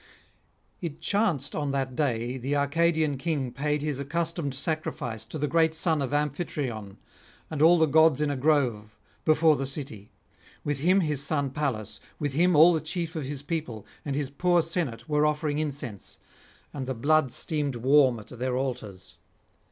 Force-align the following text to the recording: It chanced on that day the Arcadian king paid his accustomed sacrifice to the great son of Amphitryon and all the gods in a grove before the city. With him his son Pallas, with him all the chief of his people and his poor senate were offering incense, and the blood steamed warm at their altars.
It 0.81 0.99
chanced 0.99 1.53
on 1.55 1.69
that 1.73 1.93
day 1.95 2.39
the 2.39 2.55
Arcadian 2.55 3.19
king 3.19 3.51
paid 3.51 3.83
his 3.83 3.99
accustomed 3.99 4.55
sacrifice 4.55 5.27
to 5.27 5.37
the 5.37 5.47
great 5.47 5.75
son 5.75 6.01
of 6.01 6.11
Amphitryon 6.11 6.97
and 7.51 7.61
all 7.61 7.77
the 7.77 7.85
gods 7.85 8.19
in 8.19 8.31
a 8.31 8.35
grove 8.35 8.97
before 9.25 9.55
the 9.55 9.67
city. 9.67 10.09
With 10.63 10.79
him 10.79 11.01
his 11.01 11.21
son 11.23 11.51
Pallas, 11.51 11.99
with 12.17 12.33
him 12.33 12.55
all 12.55 12.73
the 12.73 12.81
chief 12.81 13.15
of 13.15 13.25
his 13.25 13.43
people 13.43 13.85
and 14.03 14.15
his 14.15 14.31
poor 14.31 14.63
senate 14.63 15.07
were 15.07 15.23
offering 15.27 15.59
incense, 15.59 16.17
and 16.73 16.87
the 16.87 16.95
blood 16.95 17.31
steamed 17.31 17.75
warm 17.75 18.17
at 18.19 18.29
their 18.29 18.57
altars. 18.57 19.17